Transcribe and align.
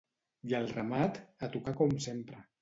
I 0.51 0.55
al 0.59 0.65
remat, 0.71 1.19
a 1.45 1.51
tocar 1.57 1.75
com 1.83 1.95
sempre. 2.09 2.43